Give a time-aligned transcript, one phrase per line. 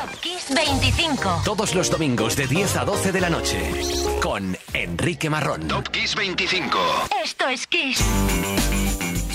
[0.00, 1.42] Top Kiss 25.
[1.44, 3.58] Todos los domingos de 10 a 12 de la noche.
[4.22, 5.66] Con Enrique Marrón.
[5.66, 6.78] Top Kiss 25.
[7.24, 7.98] Esto es Kiss.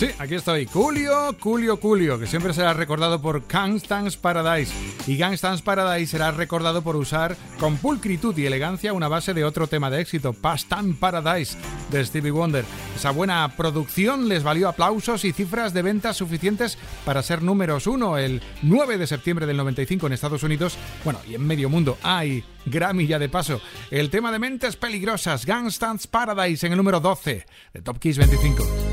[0.04, 0.66] Sí, aquí estoy.
[0.66, 4.74] Julio, Julio, Julio, que siempre será recordado por Gangsta's Paradise.
[5.08, 9.68] Y Gangsta's Paradise será recordado por usar con pulcritud y elegancia una base de otro
[9.68, 11.58] tema de éxito, Past Time Paradise,
[11.90, 12.66] de Stevie Wonder.
[12.98, 18.18] Esa buena producción les valió aplausos y cifras de ventas suficientes para ser números uno
[18.18, 21.98] el 9 de septiembre del 95 en Estados Unidos, bueno, y en medio mundo.
[22.04, 22.44] ¡Ay!
[22.66, 23.62] Grammy ya de paso.
[23.90, 28.93] El tema de mentes peligrosas, Gangsta's Paradise en el número 12 de Top Kiss 25.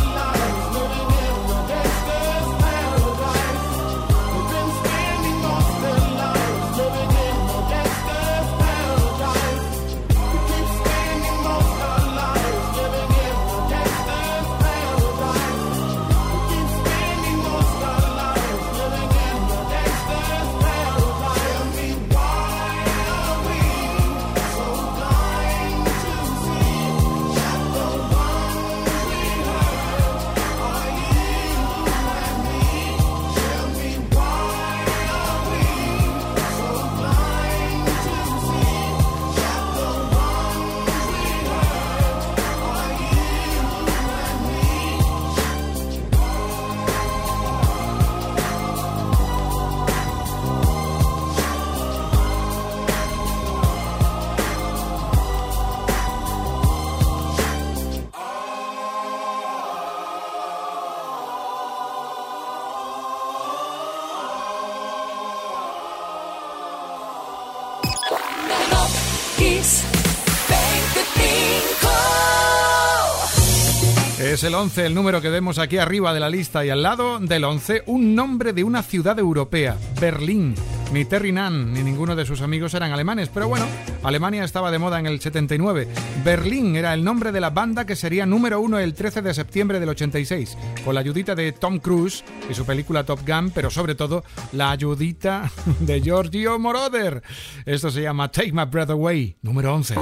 [74.31, 74.33] 25.
[74.33, 77.19] Es el 11 el número que vemos aquí arriba de la lista y al lado
[77.19, 80.55] del 11 un nombre de una ciudad europea, Berlín.
[80.93, 83.65] Ni Terry Nunn ni ninguno de sus amigos eran alemanes, pero bueno,
[84.03, 85.87] Alemania estaba de moda en el 79.
[86.23, 89.79] Berlín era el nombre de la banda que sería número uno el 13 de septiembre
[89.79, 93.95] del 86, con la ayudita de Tom Cruise y su película Top Gun, pero sobre
[93.95, 94.23] todo
[94.53, 97.21] la ayudita de Giorgio Moroder.
[97.65, 99.95] Esto se llama Take My Breath Away, número 11.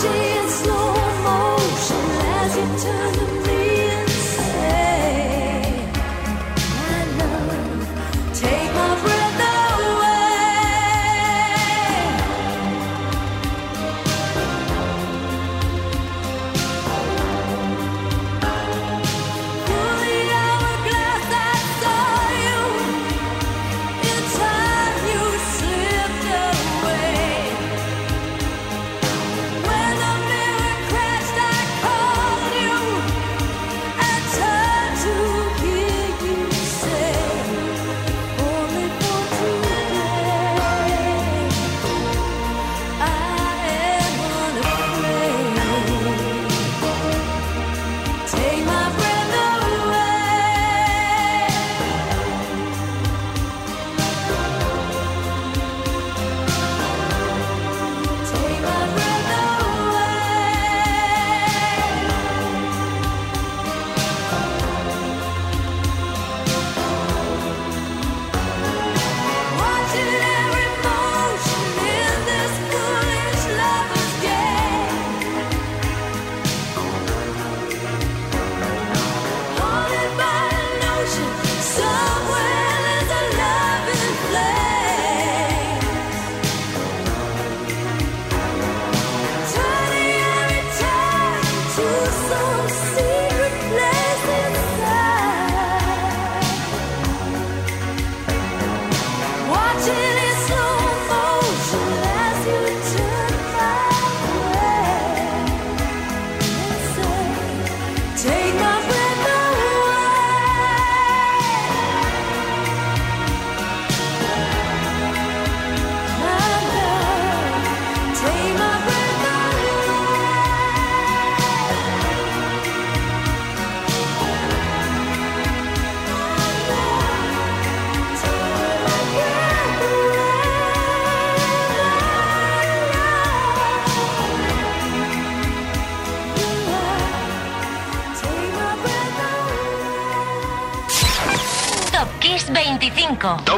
[0.00, 0.37] Jesus.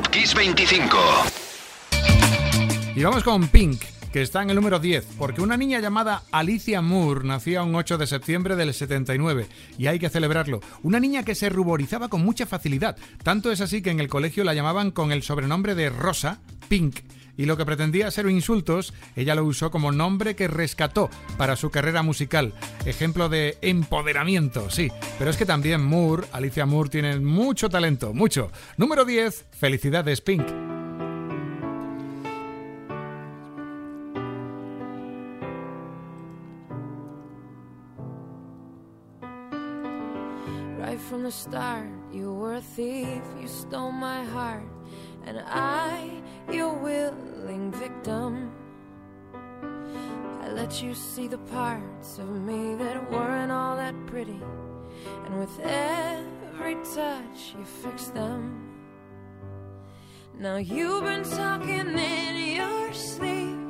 [0.01, 0.97] Top Kiss 25.
[2.97, 6.81] Y vamos con Pink, que está en el número 10, porque una niña llamada Alicia
[6.81, 10.61] Moore nació un 8 de septiembre del 79 y hay que celebrarlo.
[10.83, 14.43] Una niña que se ruborizaba con mucha facilidad, tanto es así que en el colegio
[14.43, 16.39] la llamaban con el sobrenombre de Rosa,
[16.69, 17.01] Pink
[17.41, 21.71] y lo que pretendía ser insultos, ella lo usó como nombre que rescató para su
[21.71, 22.53] carrera musical.
[22.85, 24.93] Ejemplo de empoderamiento, sí.
[25.19, 28.53] Pero es que también Moore, Alicia Moore, tiene mucho talento, mucho.
[28.77, 30.47] Número 10, Felicidades Pink.
[40.79, 44.80] Right from the start, you were a thief, you stole my heart.
[45.27, 46.11] and I,
[46.51, 48.53] your willing victim.
[50.43, 54.41] I let you see the parts of me that weren't all that pretty,
[55.25, 58.69] and with every touch, you fixed them.
[60.39, 63.70] Now you've been talking in your sleep.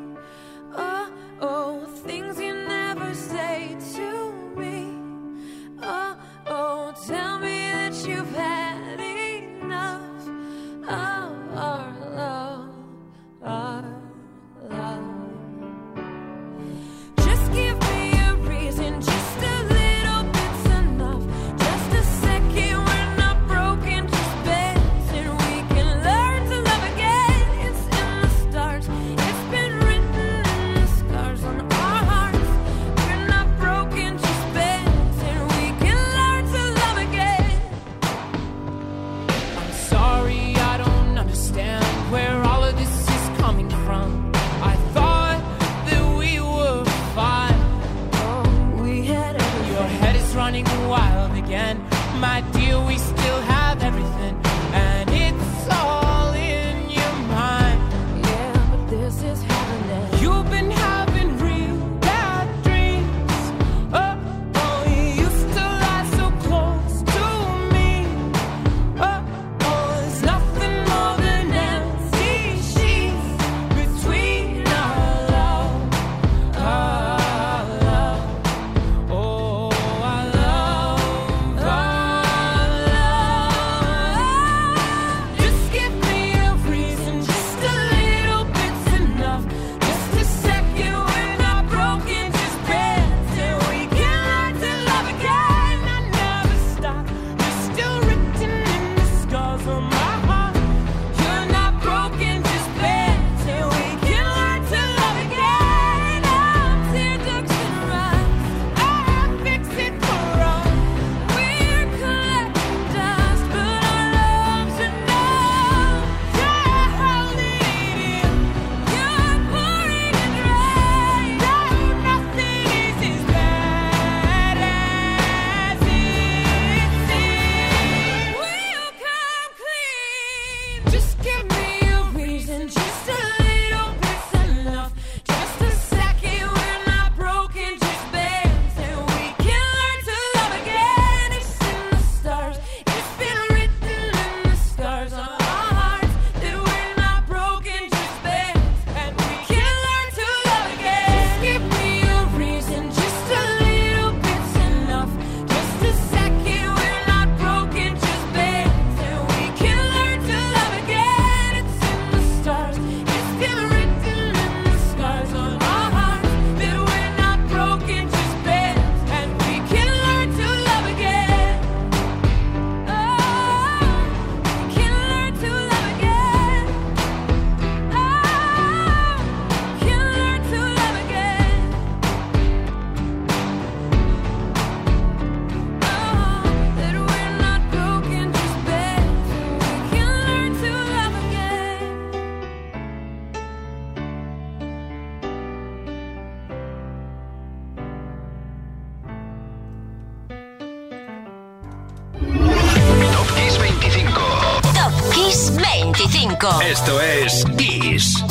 [205.12, 206.60] Kiss 25.
[206.62, 208.24] Esto es Kiss.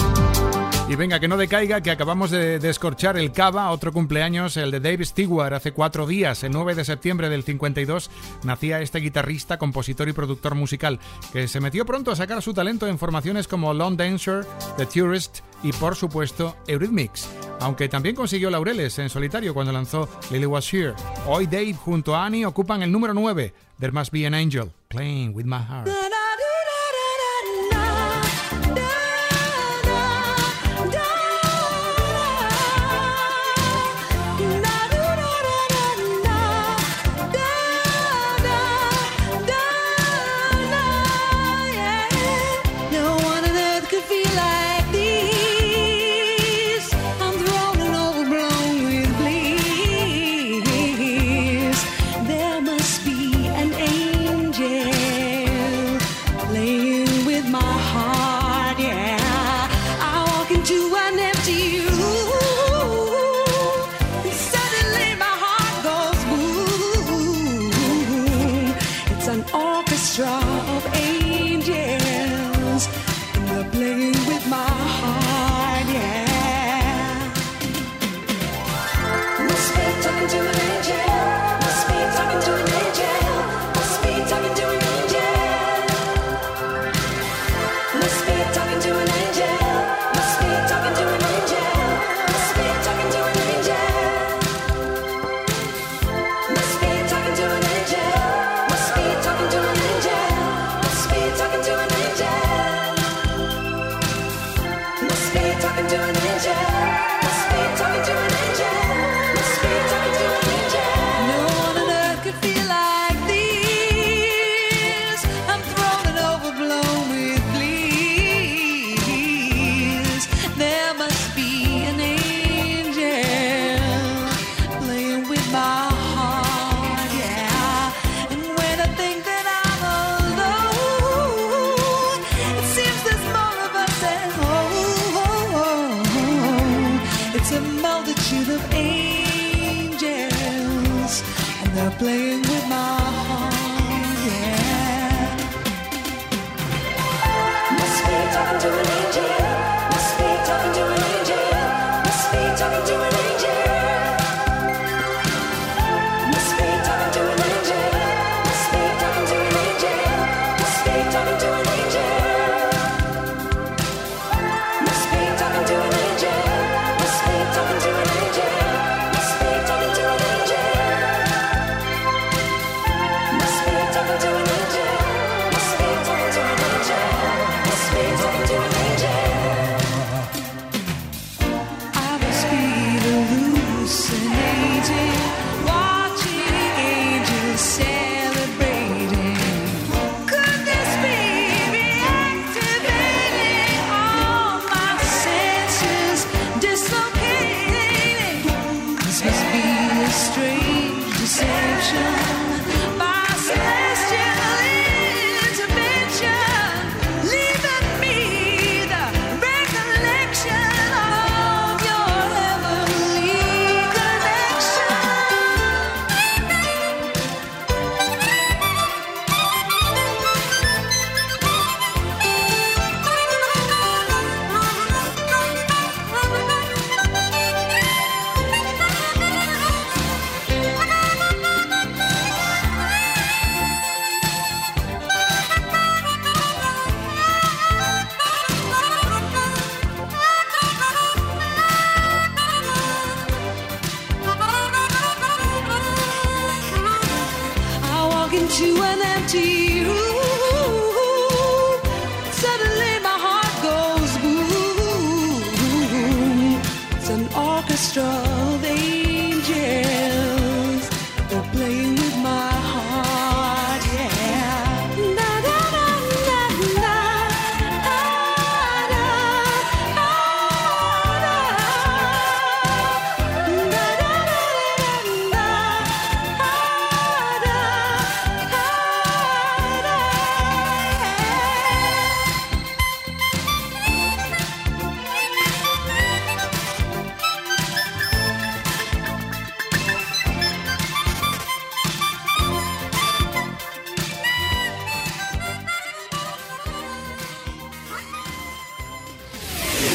[0.88, 4.79] Y venga, que no decaiga que acabamos de descorchar el Cava, otro cumpleaños, el de
[4.79, 8.09] Dave Stewart, hace cuatro días, el 9 de septiembre del 52,
[8.43, 11.00] nacía este guitarrista, compositor y productor musical,
[11.31, 15.41] que se metió pronto a sacar su talento en formaciones como Lone Dancer, The Tourist
[15.62, 20.95] y, por supuesto, Eurythmics, aunque también consiguió laureles en solitario cuando lanzó Lily Was Here.
[21.27, 25.36] Hoy Dave junto a Annie ocupan el número 9, There Must Be an Angel, Playing
[25.36, 25.89] With My Heart.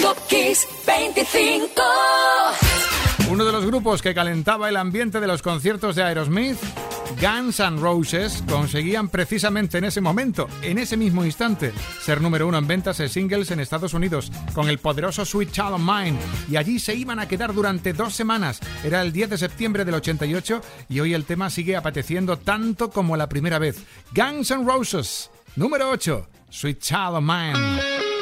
[0.00, 1.82] TopKiss 25.
[3.30, 6.56] Uno de los grupos que calentaba el ambiente de los conciertos de Aerosmith,
[7.20, 12.56] Guns N' Roses, conseguían precisamente en ese momento, en ese mismo instante, ser número uno
[12.58, 16.18] en ventas de singles en Estados Unidos con el poderoso Sweet Child of Mine.
[16.50, 18.60] Y allí se iban a quedar durante dos semanas.
[18.84, 23.16] Era el 10 de septiembre del 88 y hoy el tema sigue apeteciendo tanto como
[23.16, 23.84] la primera vez.
[24.14, 28.13] Guns N' Roses, número 8, Sweet Child of Mine.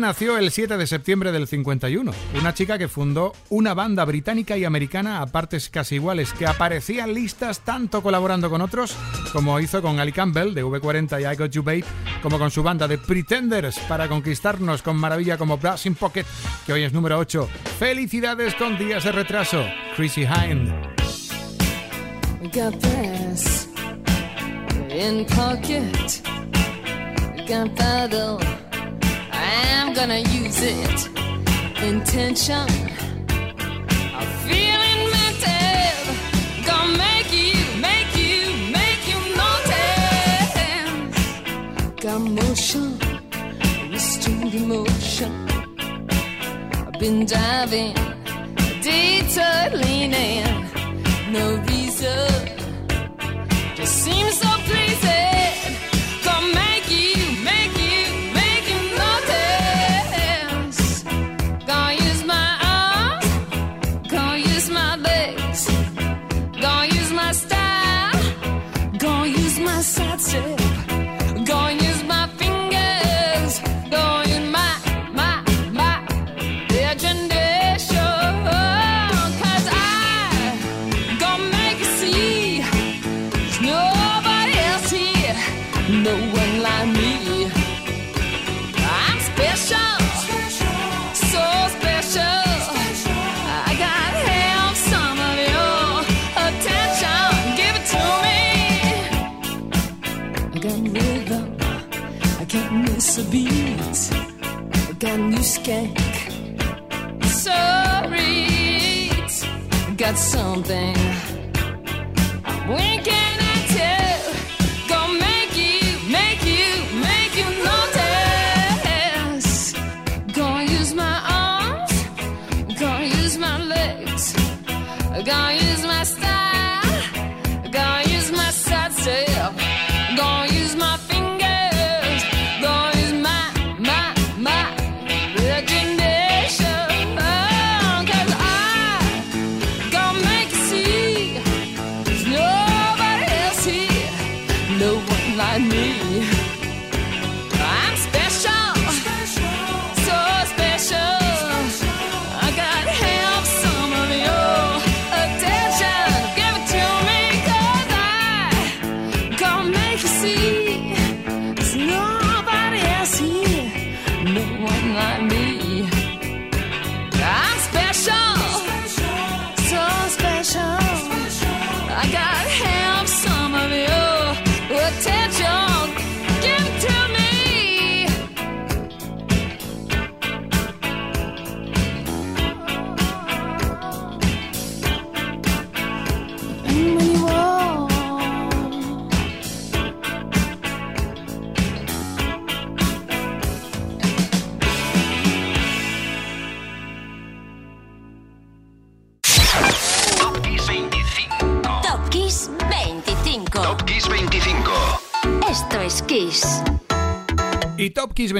[0.00, 4.64] nació el 7 de septiembre del 51, una chica que fundó una banda británica y
[4.64, 8.96] americana a partes casi iguales, que aparecía listas tanto colaborando con otros,
[9.32, 11.84] como hizo con Ali Campbell de V40 y I Got You Babe,
[12.22, 16.26] como con su banda de Pretenders para conquistarnos con maravilla como Brass in Pocket,
[16.64, 17.48] que hoy es número 8.
[17.78, 19.64] Felicidades con días de retraso,
[19.96, 20.72] Chrissy Hind.
[29.46, 30.98] I'm gonna use it.
[31.82, 32.66] Intention,
[34.20, 35.96] a feeling mental,
[36.66, 37.54] gonna make you,
[37.88, 38.40] make you,
[38.78, 40.56] make you notice.
[42.02, 42.98] Got motion,
[43.92, 45.32] restrained emotion.
[46.86, 47.94] I've been diving,
[48.82, 50.44] detour leaning,
[51.30, 52.55] no reason.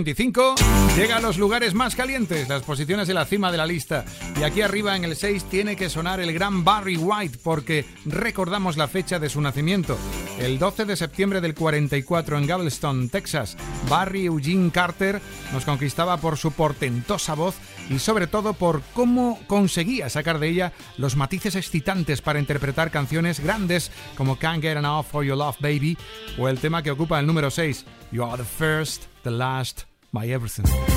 [0.05, 0.66] 25
[0.97, 4.07] llega a los lugares más calientes, las posiciones de la cima de la lista.
[4.41, 8.79] Y aquí arriba en el 6 tiene que sonar el gran Barry White porque recordamos
[8.79, 9.99] la fecha de su nacimiento.
[10.39, 13.59] El 12 de septiembre del 44 en Galveston, Texas,
[13.91, 15.21] Barry Eugene Carter
[15.53, 17.57] nos conquistaba por su portentosa voz
[17.91, 23.41] y sobre todo por cómo conseguía sacar de ella los matices excitantes para interpretar canciones
[23.41, 25.99] grandes como Can't Get Enough for Your Love Baby
[26.39, 30.27] o el tema que ocupa el número 6, You Are the First, the Last, My
[30.29, 30.96] Everything.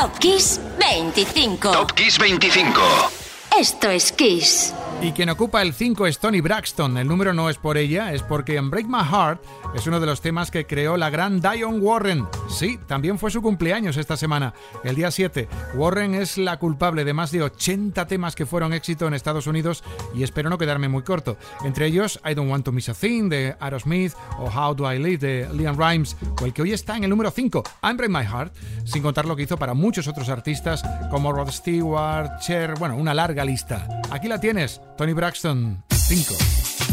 [0.00, 1.60] Top Kiss 25.
[1.60, 3.10] Top Kiss 25.
[3.60, 4.72] Esto es Kiss.
[5.02, 6.98] Y quien ocupa el 5 es Tony Braxton.
[6.98, 9.40] El número no es por ella, es porque en Break My Heart
[9.74, 12.26] es uno de los temas que creó la gran Diane Warren.
[12.50, 14.52] Sí, también fue su cumpleaños esta semana,
[14.84, 15.48] el día 7.
[15.74, 19.82] Warren es la culpable de más de 80 temas que fueron éxito en Estados Unidos
[20.14, 21.38] y espero no quedarme muy corto.
[21.64, 24.98] Entre ellos I Don't Want to Miss a Thing de Aerosmith o How Do I
[24.98, 28.10] Live de Liam Rimes o el que hoy está en el número 5, I'm Break
[28.10, 32.74] My Heart, sin contar lo que hizo para muchos otros artistas como Rod Stewart, Cher,
[32.78, 33.88] bueno, una larga lista.
[34.10, 34.78] Aquí la tienes.
[35.00, 36.89] Tony Braxton, 5.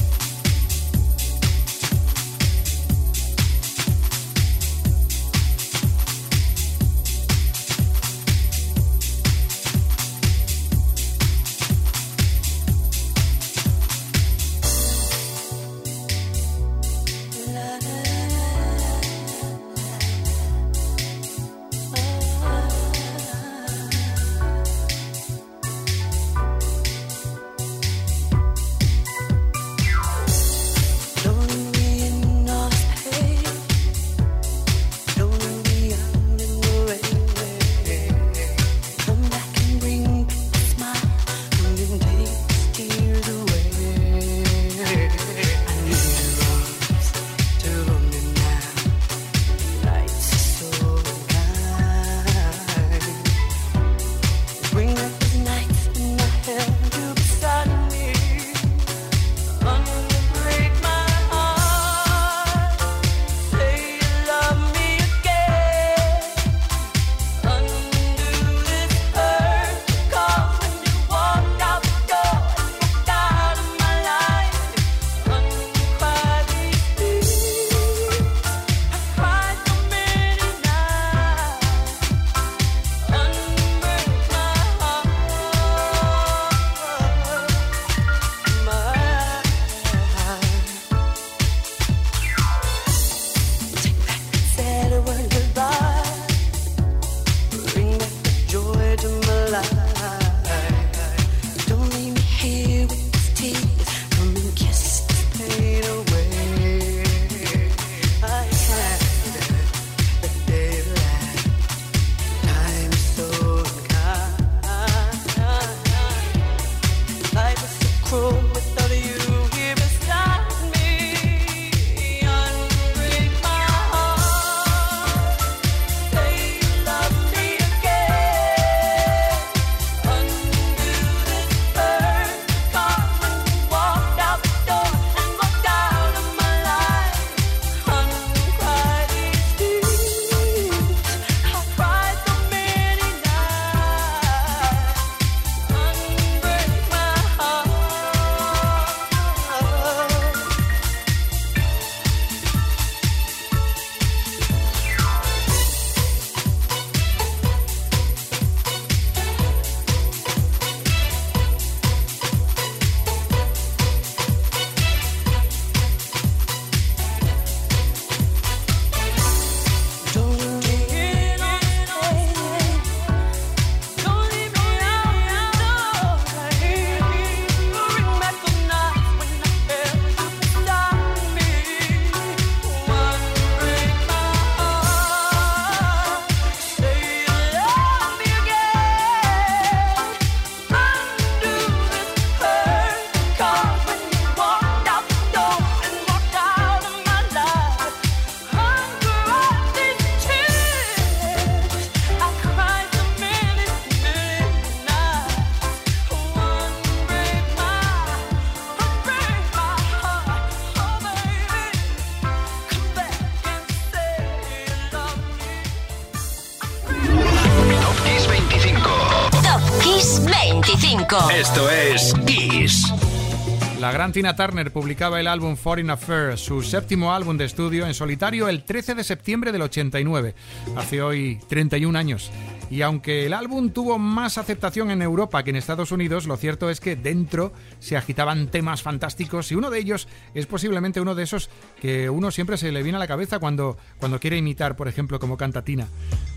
[224.11, 228.63] Tina Turner publicaba el álbum Foreign Affairs, su séptimo álbum de estudio en solitario, el
[228.63, 230.33] 13 de septiembre del 89,
[230.75, 232.31] hace hoy 31 años.
[232.69, 236.69] Y aunque el álbum tuvo más aceptación en Europa que en Estados Unidos, lo cierto
[236.69, 241.23] es que dentro se agitaban temas fantásticos y uno de ellos es posiblemente uno de
[241.23, 241.49] esos
[241.81, 245.19] que uno siempre se le viene a la cabeza cuando, cuando quiere imitar, por ejemplo,
[245.19, 245.87] como canta Tina.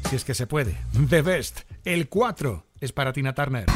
[0.08, 0.76] Si es que se puede.
[1.08, 3.66] The Best, el 4, es para Tina Turner.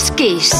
[0.00, 0.52] es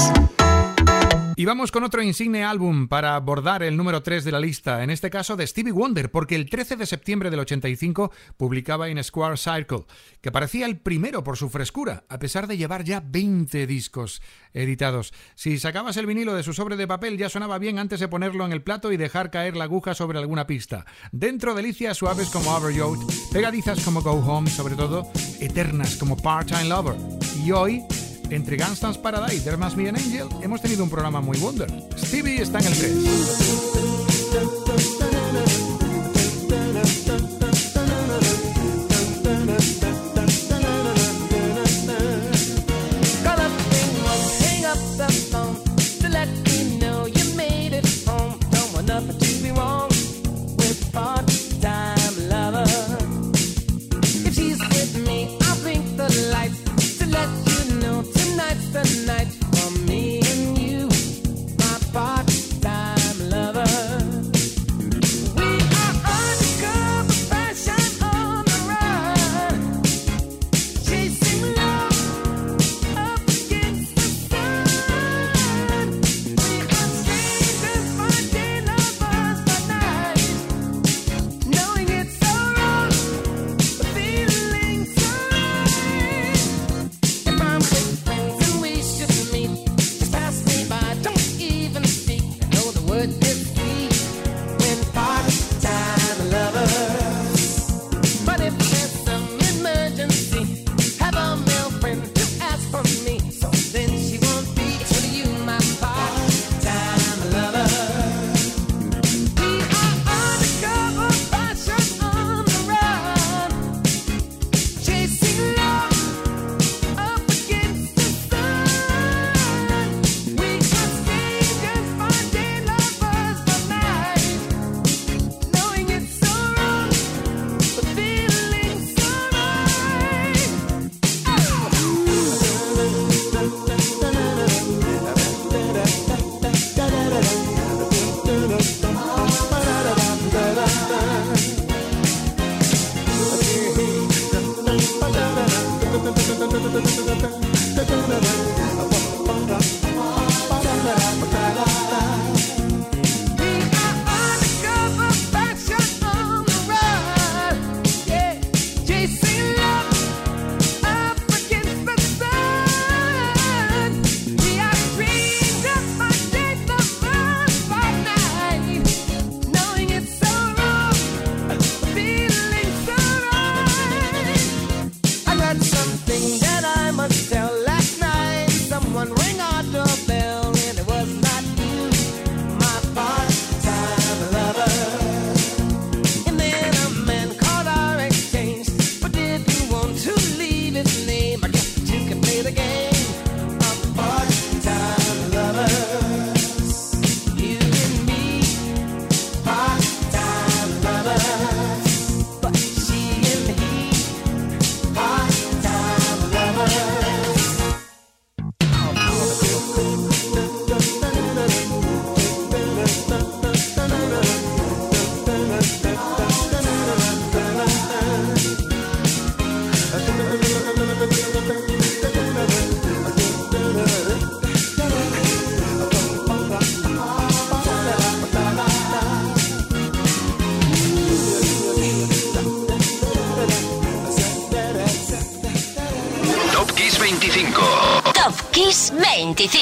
[1.37, 4.91] Y vamos con otro insigne álbum para abordar el número 3 de la lista, en
[4.91, 9.39] este caso de Stevie Wonder, porque el 13 de septiembre del 85 publicaba In Square
[9.39, 9.87] Circle,
[10.21, 14.21] que parecía el primero por su frescura, a pesar de llevar ya 20 discos
[14.53, 15.15] editados.
[15.37, 18.45] Si sacabas el vinilo de su sobre de papel ya sonaba bien antes de ponerlo
[18.45, 20.85] en el plato y dejar caer la aguja sobre alguna pista.
[21.13, 22.99] Dentro delicias suaves como Overload,
[23.33, 25.11] pegadizas como Go Home sobre todo,
[25.41, 26.97] eternas como Part-Time Lover.
[27.43, 27.83] Y hoy
[28.31, 31.71] entre Gangsta's Paradise y There Must Angel hemos tenido un programa muy wonder.
[31.97, 33.90] Stevie está en el 3.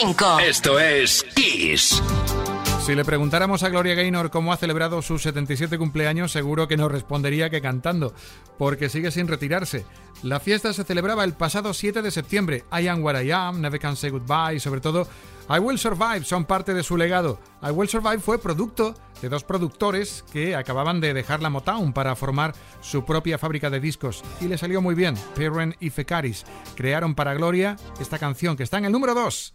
[0.00, 0.38] 25.
[0.40, 2.00] Esto es Kiss.
[2.82, 6.90] Si le preguntáramos a Gloria Gaynor cómo ha celebrado sus 77 cumpleaños, seguro que nos
[6.90, 8.14] respondería que cantando,
[8.58, 9.84] porque sigue sin retirarse.
[10.22, 12.64] La fiesta se celebraba el pasado 7 de septiembre.
[12.72, 15.08] I Am What I Am, Never Can Say Goodbye y sobre todo
[15.50, 17.40] I Will Survive son parte de su legado.
[17.62, 22.14] I Will Survive fue producto de dos productores que acababan de dejar la Motown para
[22.14, 25.14] formar su propia fábrica de discos y le salió muy bien.
[25.34, 26.44] Perrin y Fecaris
[26.76, 29.54] crearon para Gloria esta canción que está en el número 2,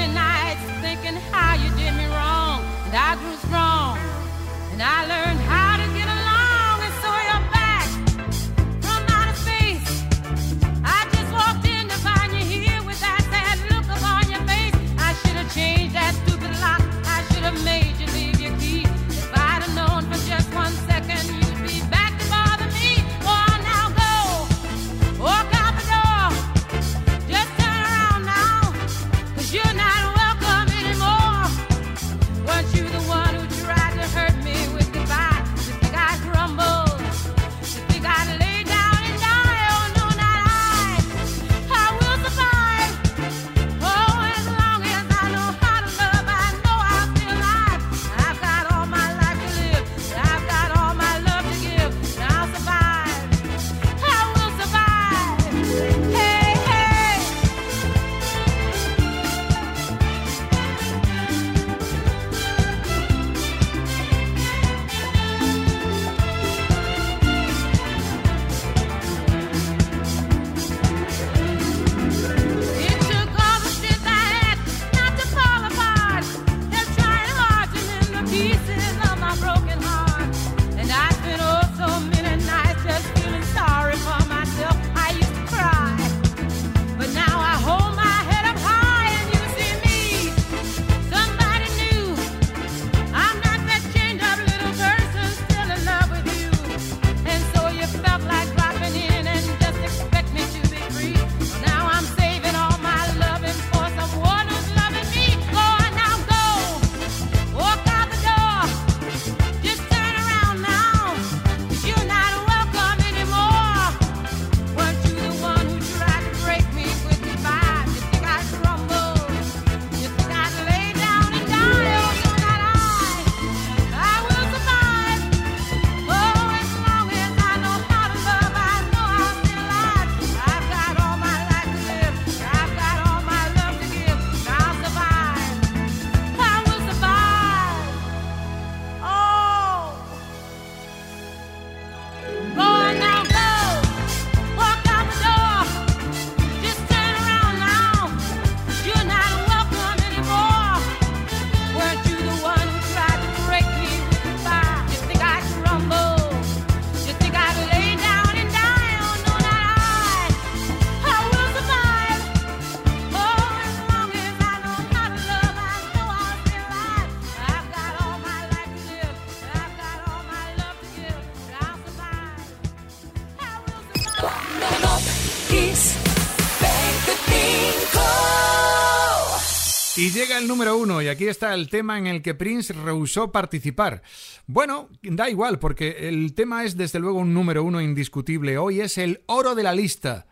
[180.13, 184.01] llega el número uno, y aquí está el tema en el que Prince rehusó participar.
[184.47, 188.57] Bueno, da igual, porque el tema es desde luego un número uno indiscutible.
[188.57, 190.27] Hoy es el oro de la lista.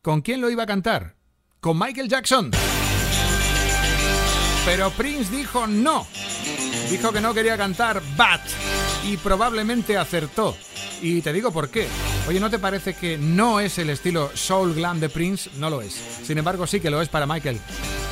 [0.00, 1.16] ¿Con quién lo iba a cantar?
[1.60, 2.50] Con Michael Jackson.
[4.64, 6.06] Pero Prince dijo no.
[6.90, 8.42] Dijo que no quería cantar Bat.
[9.04, 10.56] Y probablemente acertó.
[11.00, 11.86] Y te digo por qué.
[12.28, 15.50] Oye, ¿no te parece que no es el estilo soul glam de Prince?
[15.58, 15.94] No lo es.
[16.22, 17.58] Sin embargo, sí que lo es para Michael.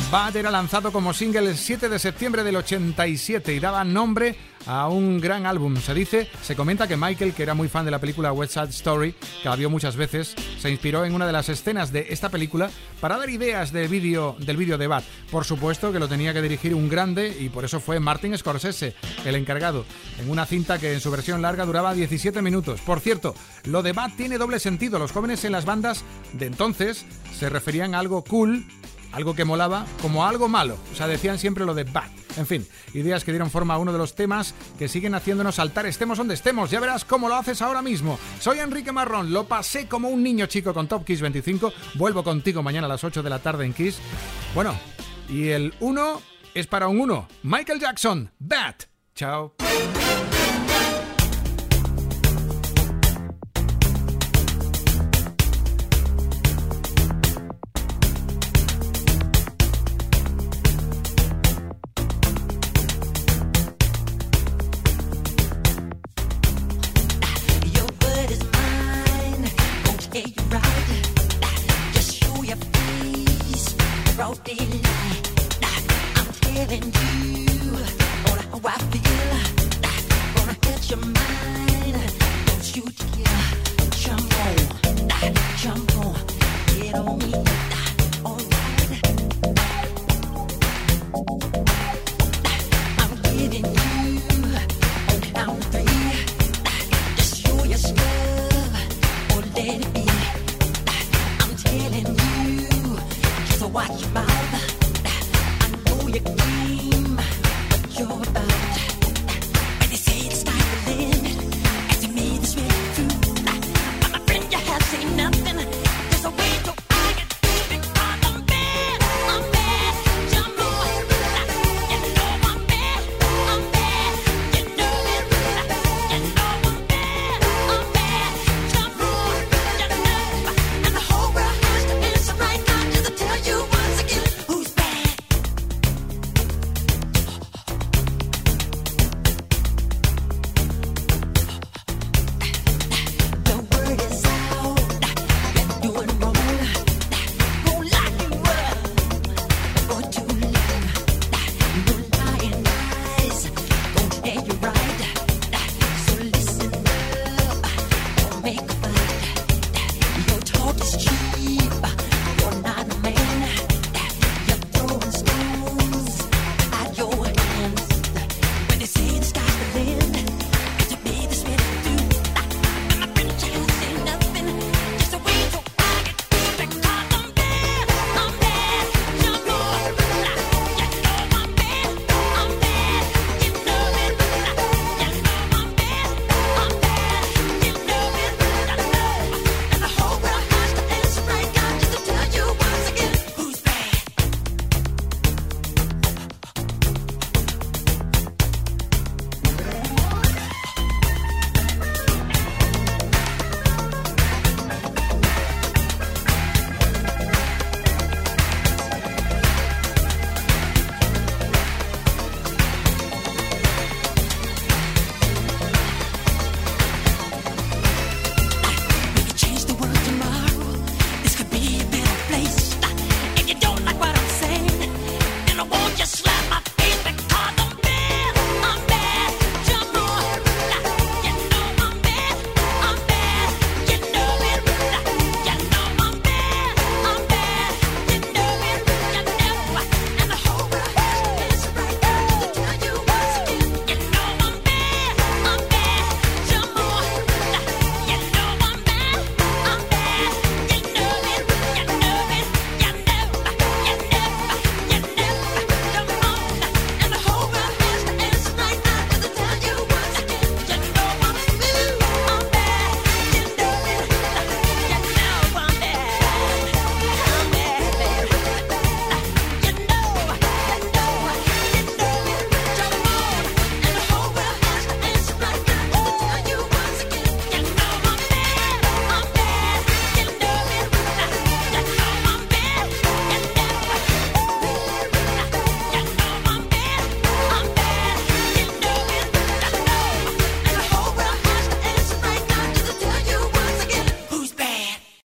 [0.09, 4.36] Bad era lanzado como single el 7 de septiembre del 87 y daba nombre
[4.66, 5.76] a un gran álbum.
[5.76, 8.70] Se dice, se comenta que Michael, que era muy fan de la película West Side
[8.70, 12.28] Story, que la vio muchas veces, se inspiró en una de las escenas de esta
[12.28, 12.70] película
[13.01, 15.05] para dar ideas de vídeo, del vídeo de Bad.
[15.30, 18.94] Por supuesto que lo tenía que dirigir un grande y por eso fue Martin Scorsese
[19.24, 19.84] el encargado,
[20.18, 22.80] en una cinta que en su versión larga duraba 17 minutos.
[22.80, 23.34] Por cierto,
[23.64, 24.98] lo de Bad tiene doble sentido.
[24.98, 27.07] Los jóvenes en las bandas de entonces
[27.38, 28.66] se referían a algo cool
[29.13, 30.77] algo que molaba como algo malo.
[30.93, 32.11] O sea, decían siempre lo de bad.
[32.37, 35.87] En fin, ideas que dieron forma a uno de los temas que siguen haciéndonos saltar
[35.87, 36.71] estemos donde estemos.
[36.71, 38.19] Ya verás cómo lo haces ahora mismo.
[38.41, 41.73] Soy Enrique Marrón, lo pasé como un niño chico con Top Kiss 25.
[41.95, 43.99] Vuelvo contigo mañana a las 8 de la tarde en Kiss.
[44.55, 44.75] Bueno,
[45.29, 46.23] y el 1
[46.55, 47.29] es para un 1.
[47.43, 48.77] Michael Jackson, Bad.
[49.15, 49.55] Chao.